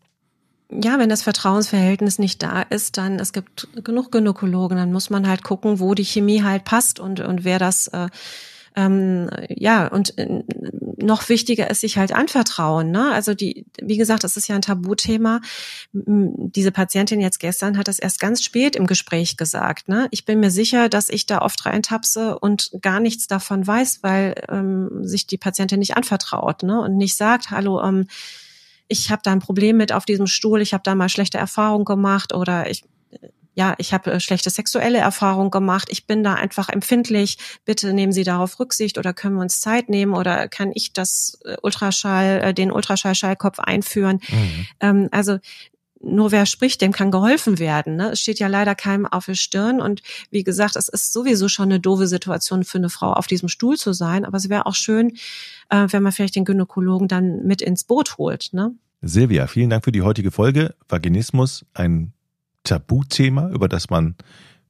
Ja, 0.70 0.98
wenn 0.98 1.08
das 1.08 1.22
Vertrauensverhältnis 1.22 2.18
nicht 2.18 2.42
da 2.42 2.62
ist, 2.62 2.96
dann 2.96 3.18
es 3.20 3.32
gibt 3.32 3.68
genug 3.84 4.10
Gynäkologen, 4.10 4.76
dann 4.76 4.92
muss 4.92 5.10
man 5.10 5.28
halt 5.28 5.44
gucken, 5.44 5.80
wo 5.80 5.94
die 5.94 6.04
Chemie 6.04 6.42
halt 6.42 6.64
passt 6.64 6.98
und 7.00 7.20
und 7.20 7.44
wer 7.44 7.58
das 7.58 7.88
äh, 7.88 8.08
Ähm, 8.78 9.30
ja, 9.48 9.86
und 9.86 10.18
äh, 10.18 10.42
noch 10.98 11.30
wichtiger 11.30 11.70
ist 11.70 11.80
sich 11.80 11.96
halt 11.96 12.12
anvertrauen. 12.12 12.90
Ne? 12.90 13.10
Also 13.10 13.32
die, 13.32 13.64
wie 13.80 13.96
gesagt, 13.96 14.22
das 14.22 14.36
ist 14.36 14.48
ja 14.48 14.54
ein 14.54 14.60
Tabuthema. 14.60 15.40
Diese 15.92 16.72
Patientin 16.72 17.20
jetzt 17.20 17.40
gestern 17.40 17.78
hat 17.78 17.88
das 17.88 17.98
erst 17.98 18.20
ganz 18.20 18.42
spät 18.42 18.76
im 18.76 18.86
Gespräch 18.86 19.38
gesagt. 19.38 19.88
Ne? 19.88 20.08
Ich 20.10 20.26
bin 20.26 20.40
mir 20.40 20.50
sicher, 20.50 20.90
dass 20.90 21.08
ich 21.08 21.24
da 21.24 21.40
oft 21.40 21.64
reintapse 21.64 22.38
und 22.38 22.70
gar 22.82 23.00
nichts 23.00 23.26
davon 23.26 23.66
weiß, 23.66 24.02
weil 24.02 24.34
ähm, 24.50 24.90
sich 25.04 25.26
die 25.26 25.38
Patientin 25.38 25.78
nicht 25.78 25.96
anvertraut 25.96 26.62
ne? 26.62 26.78
und 26.82 26.98
nicht 26.98 27.16
sagt, 27.16 27.50
hallo, 27.50 27.82
ähm, 27.82 28.06
ich 28.88 29.10
habe 29.10 29.22
da 29.24 29.32
ein 29.32 29.40
Problem 29.40 29.76
mit 29.76 29.92
auf 29.92 30.04
diesem 30.04 30.26
Stuhl, 30.26 30.60
ich 30.60 30.72
habe 30.72 30.82
da 30.84 30.94
mal 30.94 31.08
schlechte 31.08 31.38
Erfahrungen 31.38 31.84
gemacht 31.84 32.34
oder 32.34 32.70
ich 32.70 32.84
ja, 33.56 33.74
ich 33.78 33.94
habe 33.94 34.12
äh, 34.12 34.20
schlechte 34.20 34.50
sexuelle 34.50 34.98
Erfahrungen 34.98 35.50
gemacht, 35.50 35.88
ich 35.90 36.06
bin 36.06 36.22
da 36.22 36.34
einfach 36.34 36.68
empfindlich, 36.68 37.38
bitte 37.64 37.94
nehmen 37.94 38.12
Sie 38.12 38.22
darauf 38.22 38.60
Rücksicht 38.60 38.98
oder 38.98 39.14
können 39.14 39.36
wir 39.36 39.40
uns 39.40 39.60
Zeit 39.62 39.88
nehmen 39.88 40.12
oder 40.12 40.46
kann 40.46 40.72
ich 40.74 40.92
das 40.92 41.38
äh, 41.46 41.56
Ultraschall, 41.62 42.42
äh, 42.42 42.54
den 42.54 42.70
Ultraschall-Schallkopf 42.70 43.58
einführen? 43.58 44.20
Mhm. 44.28 44.66
Ähm, 44.80 45.08
also 45.10 45.38
nur 46.00 46.30
wer 46.32 46.46
spricht, 46.46 46.80
dem 46.80 46.92
kann 46.92 47.10
geholfen 47.10 47.58
werden. 47.58 47.96
Ne? 47.96 48.12
Es 48.12 48.20
steht 48.20 48.38
ja 48.38 48.48
leider 48.48 48.74
keinem 48.74 49.06
auf 49.06 49.26
der 49.26 49.34
Stirn. 49.34 49.80
Und 49.80 50.02
wie 50.30 50.44
gesagt, 50.44 50.76
es 50.76 50.88
ist 50.88 51.12
sowieso 51.12 51.48
schon 51.48 51.66
eine 51.66 51.80
doofe 51.80 52.06
Situation 52.06 52.64
für 52.64 52.78
eine 52.78 52.90
Frau, 52.90 53.12
auf 53.12 53.26
diesem 53.26 53.48
Stuhl 53.48 53.76
zu 53.76 53.92
sein. 53.92 54.24
Aber 54.24 54.36
es 54.36 54.48
wäre 54.48 54.66
auch 54.66 54.74
schön, 54.74 55.16
äh, 55.70 55.86
wenn 55.90 56.02
man 56.02 56.12
vielleicht 56.12 56.36
den 56.36 56.44
Gynäkologen 56.44 57.08
dann 57.08 57.44
mit 57.44 57.62
ins 57.62 57.84
Boot 57.84 58.18
holt. 58.18 58.50
Ne? 58.52 58.74
Silvia, 59.02 59.46
vielen 59.46 59.70
Dank 59.70 59.84
für 59.84 59.92
die 59.92 60.02
heutige 60.02 60.30
Folge. 60.30 60.74
Vaginismus, 60.88 61.64
ein 61.74 62.12
Tabuthema, 62.64 63.50
über 63.50 63.68
das 63.68 63.90
man 63.90 64.16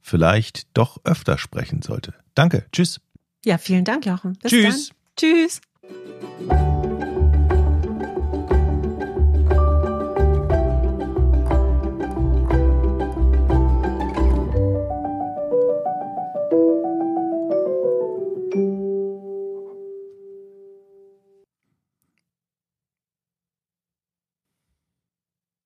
vielleicht 0.01 0.67
doch 0.73 1.01
öfter 1.03 1.37
sprechen 1.37 1.81
sollte. 1.81 2.13
Danke. 2.35 2.65
Tschüss. 2.71 3.01
Ja, 3.43 3.57
vielen 3.57 3.83
Dank, 3.83 4.05
Jochen. 4.05 4.37
Bis 4.41 4.51
Tschüss. 4.51 4.89
Dann. 4.89 5.61
Tschüss. 6.49 6.76